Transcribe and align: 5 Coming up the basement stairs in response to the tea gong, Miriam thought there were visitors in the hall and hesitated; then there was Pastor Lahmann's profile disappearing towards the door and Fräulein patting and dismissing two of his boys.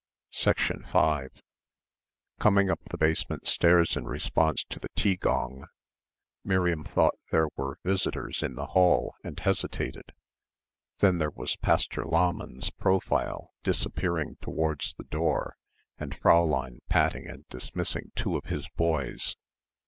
5 0.33 1.31
Coming 2.39 2.71
up 2.71 2.79
the 2.89 2.97
basement 2.97 3.47
stairs 3.47 3.95
in 3.95 4.05
response 4.05 4.63
to 4.71 4.79
the 4.79 4.89
tea 4.95 5.15
gong, 5.15 5.67
Miriam 6.43 6.83
thought 6.83 7.13
there 7.29 7.49
were 7.55 7.77
visitors 7.83 8.41
in 8.41 8.55
the 8.55 8.65
hall 8.65 9.13
and 9.23 9.39
hesitated; 9.39 10.11
then 11.01 11.19
there 11.19 11.29
was 11.29 11.55
Pastor 11.57 12.03
Lahmann's 12.03 12.71
profile 12.71 13.51
disappearing 13.61 14.37
towards 14.41 14.95
the 14.95 15.03
door 15.03 15.55
and 15.99 16.19
Fräulein 16.19 16.79
patting 16.89 17.27
and 17.27 17.45
dismissing 17.49 18.11
two 18.15 18.35
of 18.35 18.45
his 18.45 18.67
boys. 18.69 19.35